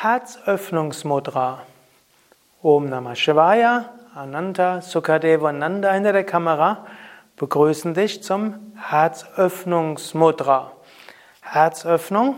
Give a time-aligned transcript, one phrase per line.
[0.00, 1.62] Herzöffnungsmudra.
[2.62, 6.86] Om Namah Shivaya, Ananta, Sukadeva Nanda hinter der Kamera
[7.34, 10.70] begrüßen dich zum Herzöffnungsmudra.
[11.40, 12.36] Herzöffnung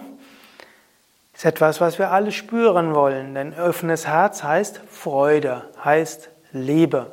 [1.34, 7.10] ist etwas, was wir alle spüren wollen, denn offenes Herz heißt Freude, heißt Liebe.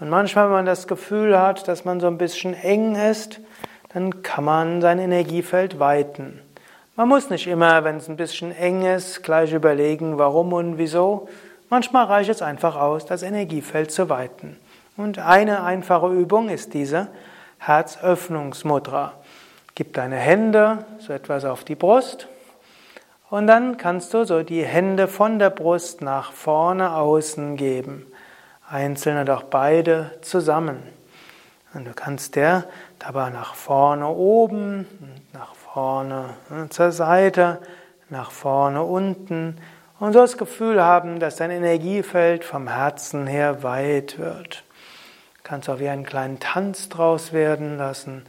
[0.00, 3.38] Und manchmal, wenn man das Gefühl hat, dass man so ein bisschen eng ist,
[3.92, 6.40] dann kann man sein Energiefeld weiten.
[7.00, 11.30] Man muss nicht immer, wenn es ein bisschen eng ist, gleich überlegen, warum und wieso.
[11.70, 14.58] Manchmal reicht es einfach aus, das Energiefeld zu weiten.
[14.98, 17.08] Und eine einfache Übung ist diese
[17.56, 19.14] Herzöffnungsmudra.
[19.74, 22.28] Gib deine Hände so etwas auf die Brust
[23.30, 28.04] und dann kannst du so die Hände von der Brust nach vorne außen geben.
[28.68, 30.82] Einzelne doch beide zusammen.
[31.72, 32.64] Und du kannst der
[32.98, 34.86] dabei nach vorne oben,
[35.32, 37.58] nach vorne ne, zur Seite,
[38.08, 39.56] nach vorne unten
[40.00, 44.64] und so das Gefühl haben, dass dein Energiefeld vom Herzen her weit wird.
[45.44, 48.24] Kannst auch wie einen kleinen Tanz draus werden lassen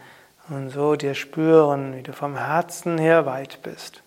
[0.49, 4.03] und so dir spüren, wie du vom Herzen her weit bist.